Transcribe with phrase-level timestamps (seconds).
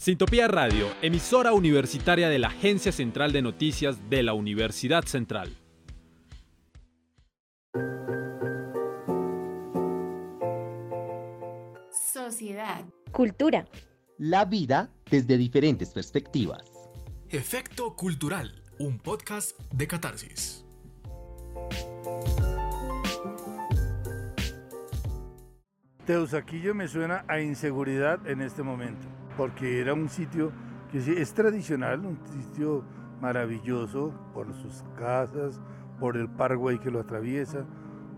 [0.00, 5.54] Sintopía Radio, emisora universitaria de la Agencia Central de Noticias de la Universidad Central.
[11.92, 12.82] Sociedad.
[13.12, 13.68] Cultura.
[14.16, 16.62] La vida desde diferentes perspectivas.
[17.28, 20.64] Efecto Cultural, un podcast de catarsis.
[26.06, 29.06] Teusaquillo me suena a inseguridad en este momento,
[29.36, 30.52] porque era un sitio
[30.90, 32.84] que es tradicional, un sitio
[33.20, 35.60] maravilloso por sus casas,
[35.98, 37.64] por el Paraguay que lo atraviesa,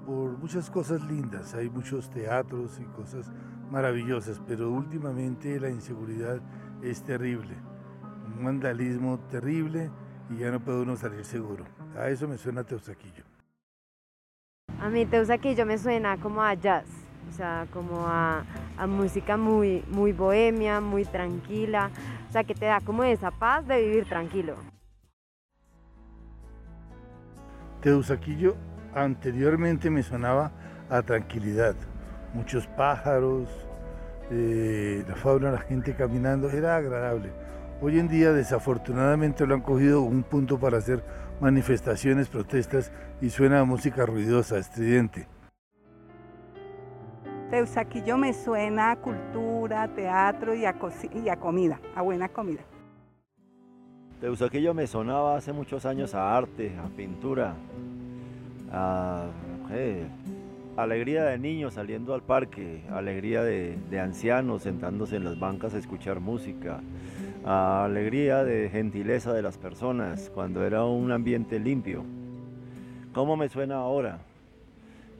[0.07, 1.55] por muchas cosas lindas.
[1.55, 3.31] Hay muchos teatros y cosas
[3.71, 6.41] maravillosas, pero últimamente la inseguridad
[6.83, 7.55] es terrible.
[8.39, 9.91] Un vandalismo terrible
[10.31, 11.65] y ya no puede uno salir seguro.
[11.99, 13.25] A eso me suena Teusaquillo.
[14.81, 16.87] A mí Teusaquillo me suena como a jazz,
[17.29, 18.45] o sea, como a,
[18.83, 21.91] a, música muy, muy bohemia, muy tranquila,
[22.29, 24.57] o sea, que te da como esa paz de vivir tranquilo.
[27.81, 28.57] Teusaquillo
[28.95, 30.53] anteriormente me sonaba
[30.91, 31.75] a tranquilidad,
[32.35, 33.49] muchos pájaros,
[34.31, 37.31] eh, la fauna, la gente caminando, era agradable.
[37.81, 41.03] Hoy en día desafortunadamente lo han cogido un punto para hacer
[41.41, 45.27] manifestaciones, protestas y suena a música ruidosa, estridente.
[47.53, 52.63] Teusaquillo me suena a cultura, teatro y a, a comida, a buena comida.
[54.23, 57.55] Teusaquillo me sonaba hace muchos años a arte, a pintura,
[58.73, 59.27] a
[59.71, 60.07] eh,
[60.79, 65.79] alegría de niños saliendo al parque, alegría de, de, ancianos sentándose en las bancas a
[65.79, 66.81] escuchar música,
[67.45, 72.03] a alegría de gentileza de las personas cuando era un ambiente limpio.
[73.13, 74.21] ¿Cómo me suena ahora?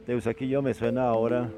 [0.07, 1.51] Teusaquillo me suena ahora,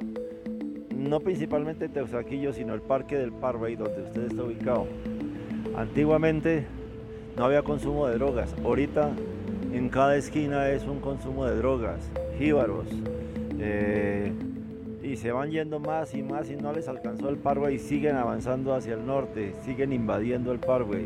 [0.95, 4.87] no principalmente Teusaquillo, sino el Parque del Parvey donde usted está ubicado.
[5.75, 6.65] Antiguamente
[7.37, 9.11] no había consumo de drogas, ahorita
[9.73, 12.87] en cada esquina es un consumo de drogas, jíbaros,
[13.59, 14.31] eh,
[15.03, 18.73] y se van yendo más y más y no les alcanzó el Parway siguen avanzando
[18.73, 21.05] hacia el norte, siguen invadiendo el Parway.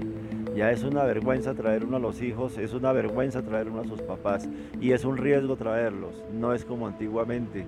[0.55, 3.85] Ya es una vergüenza traer uno a los hijos, es una vergüenza traer uno a
[3.85, 4.47] sus papás
[4.79, 7.65] y es un riesgo traerlos, no es como antiguamente.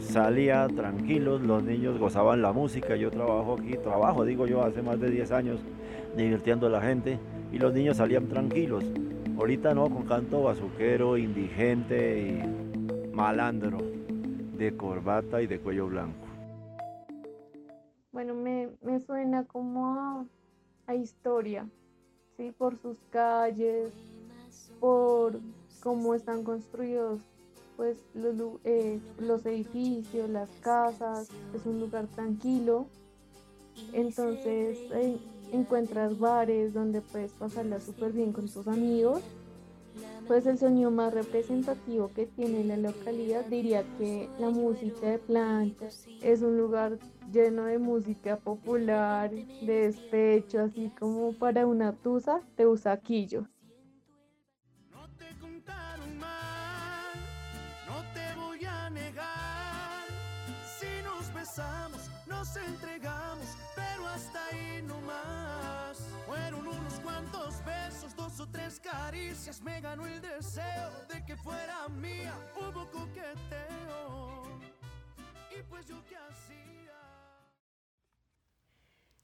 [0.00, 5.00] Salía tranquilos, los niños gozaban la música, yo trabajo aquí, trabajo digo yo hace más
[5.00, 5.60] de 10 años
[6.16, 7.18] divirtiendo a la gente
[7.52, 8.84] y los niños salían tranquilos.
[9.36, 13.78] Ahorita no, con canto bazuquero, indigente y malandro,
[14.56, 16.26] de corbata y de cuello blanco.
[18.12, 20.24] Bueno, me, me suena como a,
[20.86, 21.68] a, historia,
[22.36, 22.50] ¿sí?
[22.56, 23.92] Por sus calles,
[24.80, 25.38] por
[25.82, 27.20] cómo están construidos
[27.76, 32.86] pues los, eh, los edificios, las casas, es un lugar tranquilo.
[33.92, 34.78] Entonces,
[35.52, 39.22] encuentras bares donde puedes pasarla súper bien con tus amigos.
[40.26, 45.88] Pues el sonido más representativo que tiene la localidad diría que la música de plancha
[46.20, 46.98] es un lugar
[47.32, 53.46] lleno de música popular, de despecho, así como para una tusa de usaquillo.
[62.26, 65.98] Nos entregamos, pero hasta ahí no más.
[66.26, 69.62] Fueron unos cuantos besos, dos o tres caricias.
[69.62, 72.34] Me ganó el deseo de que fuera mía.
[72.56, 74.42] Hubo coqueteo.
[75.58, 76.92] Y pues yo qué hacía.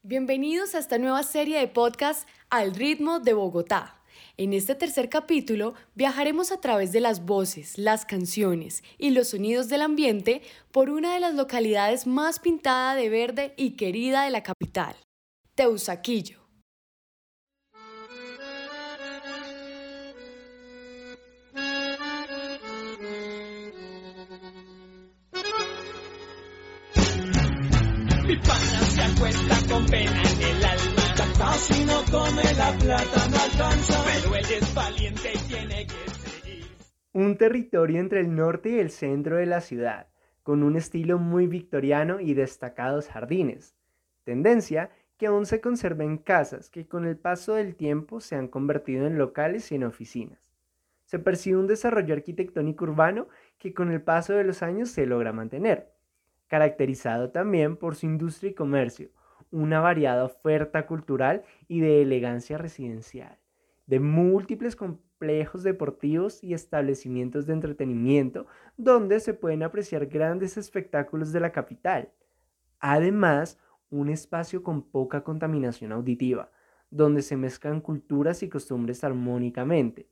[0.02, 4.01] Bienvenidos a esta nueva serie de podcast Al ritmo de Bogotá.
[4.38, 9.68] En este tercer capítulo viajaremos a través de las voces, las canciones y los sonidos
[9.68, 14.42] del ambiente por una de las localidades más pintada de verde y querida de la
[14.42, 14.96] capital,
[15.54, 16.40] Teusaquillo.
[28.24, 28.38] Mi
[28.88, 30.31] se acuesta con pena.
[31.68, 34.04] Casi no come la plata, no alcanza.
[34.04, 36.64] Pero él es valiente y tiene que seguir.
[37.12, 40.08] Un territorio entre el norte y el centro de la ciudad,
[40.42, 43.76] con un estilo muy victoriano y destacados jardines.
[44.24, 48.48] Tendencia que aún se conserva en casas que con el paso del tiempo se han
[48.48, 50.40] convertido en locales y en oficinas.
[51.04, 53.28] Se percibe un desarrollo arquitectónico urbano
[53.58, 55.92] que con el paso de los años se logra mantener,
[56.48, 59.10] caracterizado también por su industria y comercio,
[59.52, 63.38] una variada oferta cultural y de elegancia residencial,
[63.86, 68.46] de múltiples complejos deportivos y establecimientos de entretenimiento
[68.76, 72.10] donde se pueden apreciar grandes espectáculos de la capital.
[72.80, 73.60] Además,
[73.90, 76.50] un espacio con poca contaminación auditiva,
[76.90, 80.08] donde se mezclan culturas y costumbres armónicamente.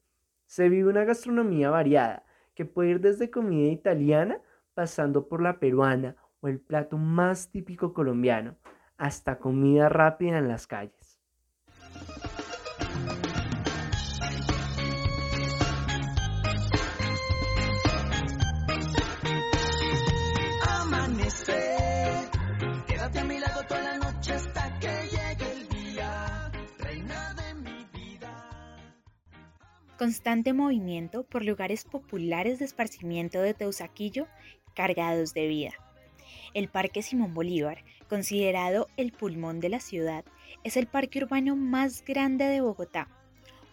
[0.47, 4.41] Se vive una gastronomía variada, que puede ir desde comida italiana,
[4.75, 8.57] pasando por la peruana o el plato más típico colombiano,
[9.01, 11.19] hasta comida rápida en las calles.
[29.99, 34.27] Constante movimiento por lugares populares de esparcimiento de Teusaquillo
[34.75, 35.73] cargados de vida.
[36.55, 40.25] El Parque Simón Bolívar, considerado el pulmón de la ciudad,
[40.65, 43.09] es el parque urbano más grande de Bogotá,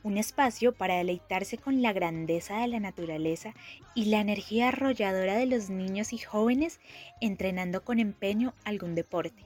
[0.04, 3.56] un espacio para deleitarse con la grandeza de la naturaleza
[3.96, 6.80] y la energía arrolladora de los niños y jóvenes
[7.20, 9.44] entrenando con empeño algún deporte.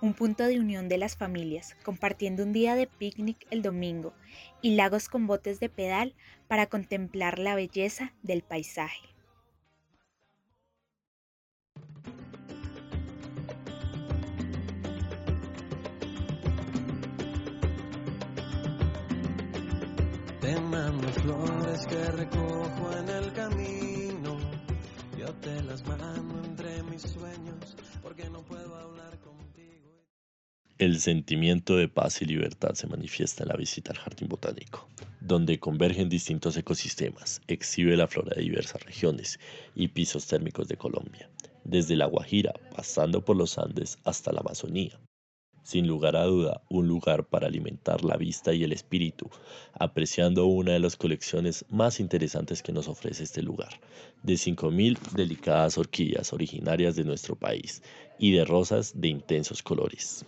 [0.00, 4.14] Un punto de unión de las familias, compartiendo un día de picnic el domingo
[4.62, 6.14] y lagos con botes de pedal
[6.48, 9.13] para contemplar la belleza del paisaje.
[20.92, 24.36] Flores que recojo en el camino.
[25.18, 25.82] Yo te las
[26.44, 30.04] entre mis sueños porque no puedo hablar contigo.
[30.76, 34.86] El sentimiento de paz y libertad se manifiesta en la visita al jardín botánico,
[35.22, 39.40] donde convergen distintos ecosistemas, exhibe la flora de diversas regiones
[39.74, 41.30] y pisos térmicos de Colombia,
[41.64, 45.00] desde la Guajira, pasando por los Andes hasta la Amazonía
[45.64, 49.28] sin lugar a duda, un lugar para alimentar la vista y el espíritu,
[49.72, 53.80] apreciando una de las colecciones más interesantes que nos ofrece este lugar,
[54.22, 57.82] de 5.000 delicadas orquídeas originarias de nuestro país
[58.18, 60.24] y de rosas de intensos colores.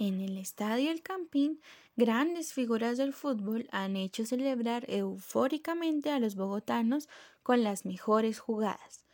[0.00, 1.60] En el estadio El Campín,
[1.96, 7.08] grandes figuras del fútbol han hecho celebrar eufóricamente a los bogotanos
[7.42, 9.04] con las mejores jugadas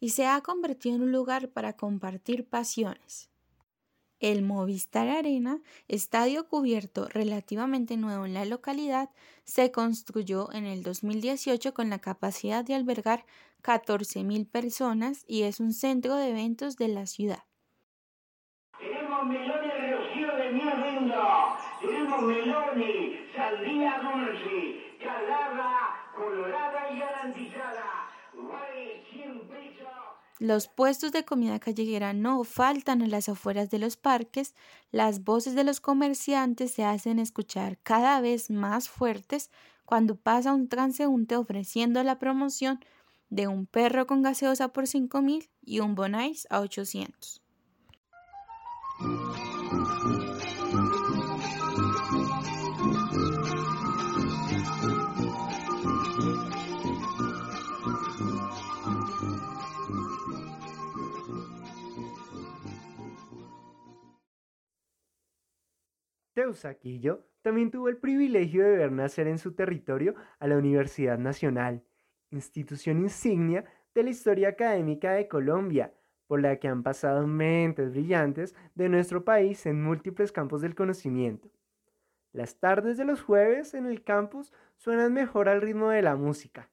[0.00, 3.30] y se ha convertido en un lugar para compartir pasiones.
[4.20, 9.08] El Movistar Arena, estadio cubierto relativamente nuevo en la localidad,
[9.44, 13.24] se construyó en el 2018 con la capacidad de albergar
[13.62, 17.44] 14.000 personas y es un centro de eventos de la ciudad.
[20.14, 25.72] Tenemos melones rocío de mierda, tenemos melones, sandía dulce, calada,
[26.16, 28.10] colorada y garantizada.
[28.34, 29.88] Vale 100 pesos.
[30.38, 34.54] Los puestos de comida callejera no faltan a las afueras de los parques,
[34.92, 39.50] las voces de los comerciantes se hacen escuchar cada vez más fuertes
[39.84, 42.78] cuando pasa un transeúnte ofreciendo la promoción
[43.30, 47.42] de un perro con gaseosa por 5000 y un bonais a 800.
[66.34, 71.84] Teusaquillo también tuvo el privilegio de ver nacer en su territorio a la Universidad Nacional,
[72.30, 73.64] institución insignia
[73.94, 75.92] de la historia académica de Colombia,
[76.34, 81.48] por la que han pasado mentes brillantes de nuestro país en múltiples campos del conocimiento.
[82.32, 86.68] Las tardes de los jueves en el campus suenan mejor al ritmo de la música.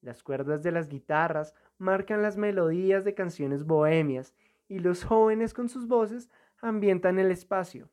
[0.00, 4.32] Las cuerdas de las guitarras marcan las melodías de canciones bohemias
[4.68, 6.28] y los jóvenes con sus voces
[6.60, 7.90] ambientan el espacio.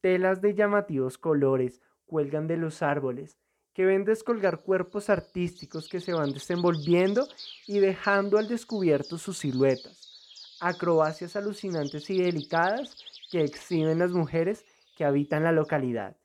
[0.00, 3.38] Telas de llamativos colores cuelgan de los árboles,
[3.72, 7.26] que ven descolgar cuerpos artísticos que se van desenvolviendo
[7.66, 12.96] y dejando al descubierto sus siluetas, acrobacias alucinantes y delicadas
[13.30, 14.64] que exhiben las mujeres
[14.96, 16.16] que habitan la localidad.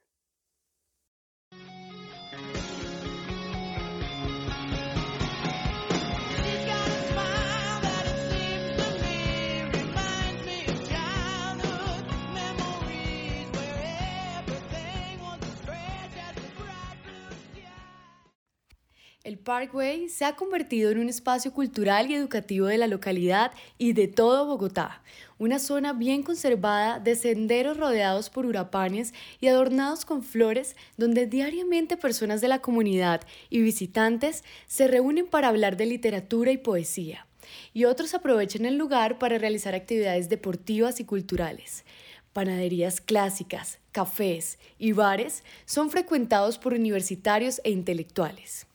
[19.27, 23.91] El Parkway se ha convertido en un espacio cultural y educativo de la localidad y
[23.91, 25.03] de todo Bogotá,
[25.37, 31.97] una zona bien conservada de senderos rodeados por hurapanes y adornados con flores donde diariamente
[31.97, 33.19] personas de la comunidad
[33.49, 37.27] y visitantes se reúnen para hablar de literatura y poesía,
[37.73, 41.83] y otros aprovechan el lugar para realizar actividades deportivas y culturales.
[42.31, 48.66] Panaderías clásicas, cafés y bares son frecuentados por universitarios e intelectuales.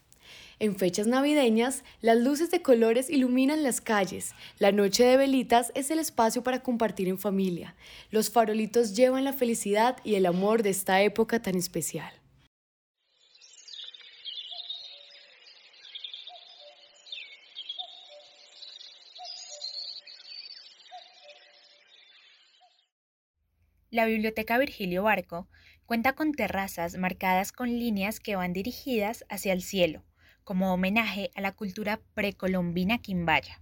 [0.62, 4.32] En fechas navideñas, las luces de colores iluminan las calles.
[4.60, 7.74] La noche de velitas es el espacio para compartir en familia.
[8.12, 12.12] Los farolitos llevan la felicidad y el amor de esta época tan especial.
[23.90, 25.48] La Biblioteca Virgilio Barco
[25.86, 30.04] cuenta con terrazas marcadas con líneas que van dirigidas hacia el cielo
[30.44, 33.60] como homenaje a la cultura precolombina quimbaya.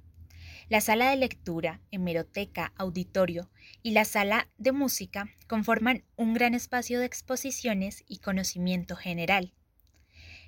[0.68, 3.50] La sala de lectura, hemeroteca, auditorio
[3.82, 9.52] y la sala de música conforman un gran espacio de exposiciones y conocimiento general.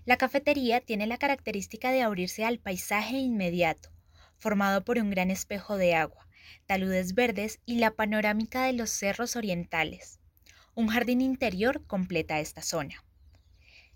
[0.04, 3.90] La cafetería tiene la característica de abrirse al paisaje inmediato,
[4.38, 6.28] formado por un gran espejo de agua,
[6.66, 10.20] taludes verdes y la panorámica de los cerros orientales.
[10.74, 13.04] Un jardín interior completa esta zona.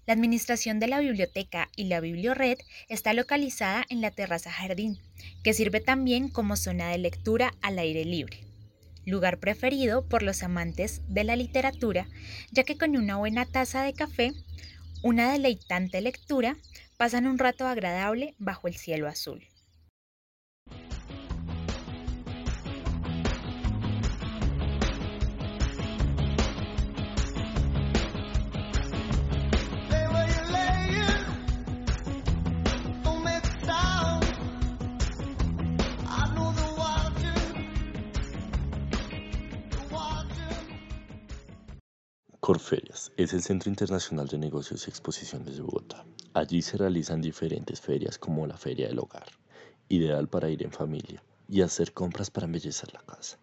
[0.06, 2.58] La administración de la biblioteca y la bibliored
[2.88, 5.00] está localizada en la terraza jardín,
[5.42, 8.44] que sirve también como zona de lectura al aire libre.
[9.04, 12.06] Lugar preferido por los amantes de la literatura,
[12.52, 14.32] ya que con una buena taza de café,
[15.02, 16.56] una deleitante lectura,
[16.96, 19.44] pasan un rato agradable bajo el cielo azul.
[42.46, 46.04] Corferias es el Centro Internacional de Negocios y Exposiciones de Bogotá.
[46.32, 49.26] Allí se realizan diferentes ferias como la Feria del Hogar,
[49.88, 53.36] ideal para ir en familia y hacer compras para embellecer la casa.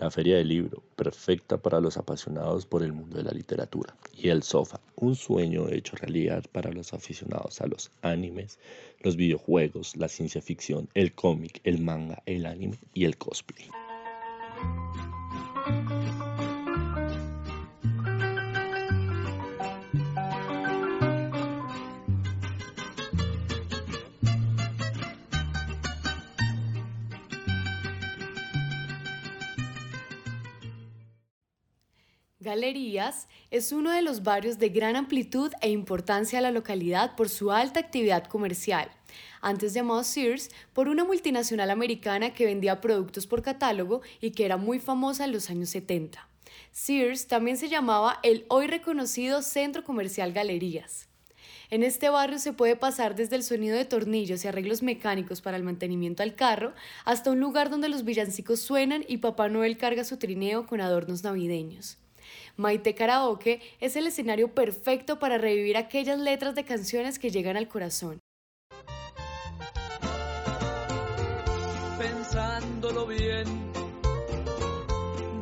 [0.00, 3.94] La Feria del Libro, perfecta para los apasionados por el mundo de la literatura.
[4.12, 8.58] Y el Sofá, un sueño hecho realidad para los aficionados a los animes,
[8.98, 13.68] los videojuegos, la ciencia ficción, el cómic, el manga, el anime y el cosplay.
[32.42, 37.28] Galerías es uno de los barrios de gran amplitud e importancia a la localidad por
[37.28, 38.90] su alta actividad comercial.
[39.42, 44.56] Antes llamado Sears, por una multinacional americana que vendía productos por catálogo y que era
[44.56, 46.26] muy famosa en los años 70.
[46.72, 51.08] Sears también se llamaba el hoy reconocido Centro Comercial Galerías.
[51.68, 55.58] En este barrio se puede pasar desde el sonido de tornillos y arreglos mecánicos para
[55.58, 56.72] el mantenimiento al carro
[57.04, 61.22] hasta un lugar donde los villancicos suenan y Papá Noel carga su trineo con adornos
[61.22, 61.98] navideños.
[62.56, 67.68] Maite Karaoke es el escenario perfecto para revivir aquellas letras de canciones que llegan al
[67.68, 68.20] corazón.
[71.98, 73.44] Pensándolo bien,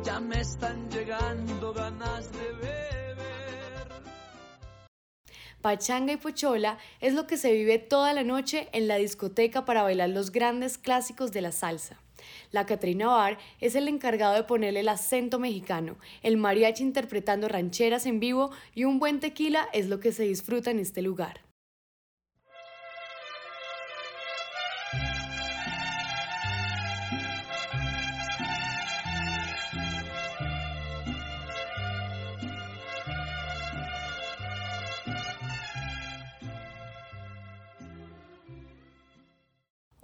[0.03, 2.89] ya me están llegando ganas de beber.
[5.61, 9.83] Pachanga y Pochola es lo que se vive toda la noche en la discoteca para
[9.83, 11.99] bailar los grandes clásicos de la salsa.
[12.51, 18.05] La Catrina Bar es el encargado de ponerle el acento mexicano, el mariachi interpretando rancheras
[18.05, 21.48] en vivo y un buen tequila es lo que se disfruta en este lugar.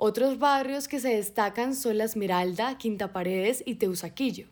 [0.07, 4.45] Otros barrios que se destacan son La Esmeralda, Quinta Paredes y Teusaquillo.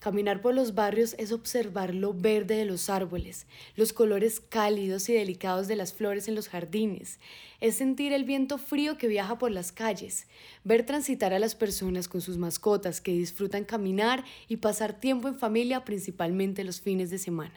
[0.00, 3.46] Caminar por los barrios es observar lo verde de los árboles,
[3.76, 7.20] los colores cálidos y delicados de las flores en los jardines,
[7.60, 10.26] es sentir el viento frío que viaja por las calles,
[10.64, 15.38] ver transitar a las personas con sus mascotas que disfrutan caminar y pasar tiempo en
[15.38, 17.54] familia principalmente los fines de semana.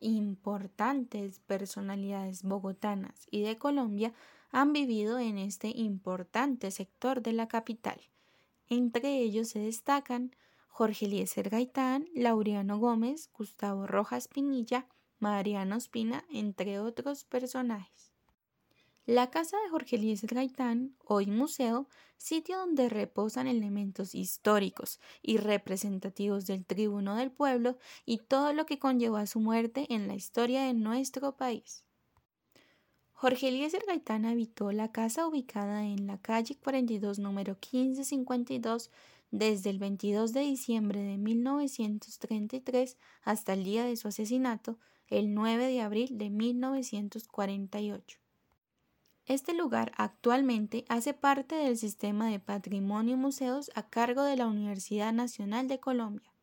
[0.00, 4.12] Importantes personalidades bogotanas y de Colombia
[4.50, 8.00] han vivido en este importante sector de la capital.
[8.68, 10.34] Entre ellos se destacan
[10.68, 14.86] Jorge Eliezer Gaitán, Laureano Gómez, Gustavo Rojas Pinilla,
[15.18, 18.15] Mariano Espina, entre otros personajes.
[19.06, 21.86] La casa de Jorge Eliezer Gaitán, hoy museo,
[22.16, 28.80] sitio donde reposan elementos históricos y representativos del tribuno del pueblo y todo lo que
[28.80, 31.84] conllevó a su muerte en la historia de nuestro país.
[33.12, 38.90] Jorge Eliezer Gaitán habitó la casa ubicada en la calle 42, número 1552,
[39.30, 45.68] desde el 22 de diciembre de 1933 hasta el día de su asesinato, el 9
[45.68, 48.25] de abril de 1948.
[49.26, 55.12] Este lugar actualmente hace parte del sistema de patrimonio museos a cargo de la Universidad
[55.12, 56.35] Nacional de Colombia.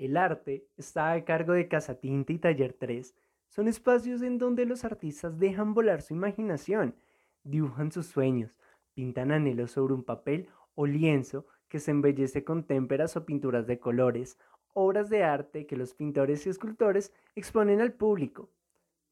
[0.00, 3.14] El arte está a cargo de Casatinta y Taller 3.
[3.50, 6.94] Son espacios en donde los artistas dejan volar su imaginación,
[7.44, 8.56] dibujan sus sueños,
[8.94, 13.78] pintan anhelos sobre un papel o lienzo que se embellece con témperas o pinturas de
[13.78, 14.38] colores,
[14.72, 18.48] obras de arte que los pintores y escultores exponen al público.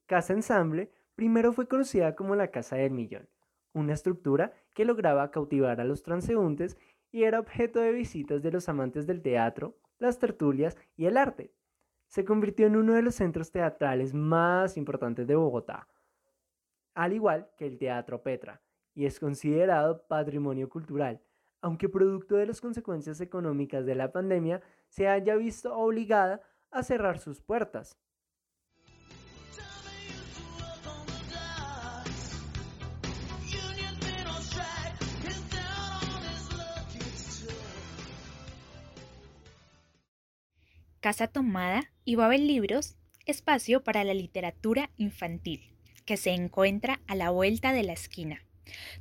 [0.06, 3.28] Casa Ensamble primero fue conocida como la Casa del Millón,
[3.74, 6.78] una estructura que lograba cautivar a los transeúntes
[7.12, 11.52] y era objeto de visitas de los amantes del teatro, las tertulias y el arte.
[12.08, 15.88] Se convirtió en uno de los centros teatrales más importantes de Bogotá,
[16.94, 18.62] al igual que el Teatro Petra,
[18.94, 21.20] y es considerado patrimonio cultural,
[21.60, 26.40] aunque producto de las consecuencias económicas de la pandemia se haya visto obligada
[26.70, 27.98] a cerrar sus puertas.
[41.08, 47.30] Casa Tomada y Babel Libros, espacio para la literatura infantil, que se encuentra a la
[47.30, 48.44] vuelta de la esquina.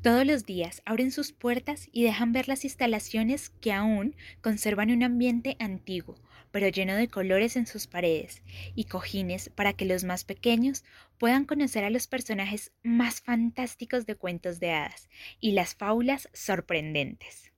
[0.01, 5.03] Todos los días abren sus puertas y dejan ver las instalaciones que aún conservan un
[5.03, 6.15] ambiente antiguo,
[6.49, 8.41] pero lleno de colores en sus paredes
[8.73, 10.85] y cojines para que los más pequeños
[11.17, 15.09] puedan conocer a los personajes más fantásticos de cuentos de hadas
[15.41, 17.51] y las fábulas sorprendentes.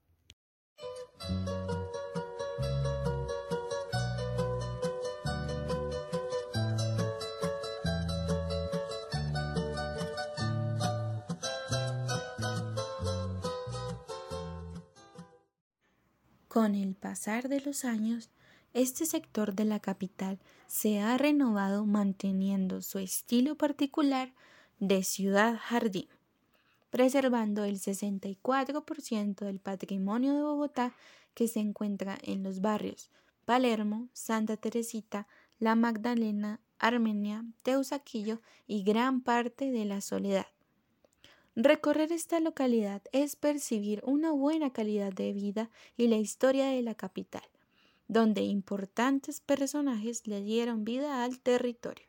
[16.59, 18.29] Con el pasar de los años,
[18.73, 24.33] este sector de la capital se ha renovado manteniendo su estilo particular
[24.77, 26.09] de ciudad jardín,
[26.89, 30.93] preservando el 64% del patrimonio de Bogotá
[31.33, 33.09] que se encuentra en los barrios
[33.45, 40.47] Palermo, Santa Teresita, La Magdalena, Armenia, Teusaquillo y gran parte de la Soledad.
[41.61, 46.95] Recorrer esta localidad es percibir una buena calidad de vida y la historia de la
[46.95, 47.43] capital,
[48.07, 52.05] donde importantes personajes le dieron vida al territorio.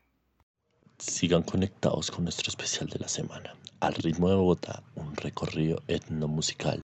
[0.99, 3.53] Sigan conectados con nuestro especial de la semana.
[3.81, 6.79] Al ritmo de Bogotá, un recorrido etnomusical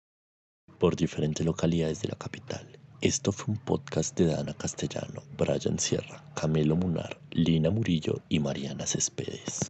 [0.80, 2.66] por diferentes localidades de la capital.
[3.00, 8.88] Esto fue un podcast de Dana Castellano, Brian Sierra, Camilo Munar, Lina Murillo y Mariana
[8.88, 9.68] Céspedes.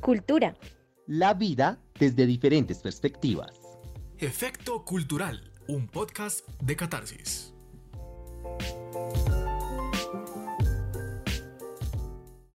[0.00, 0.56] cultura,
[1.06, 3.52] la vida desde diferentes perspectivas.
[4.18, 7.54] Efecto Cultural, un podcast de catarsis.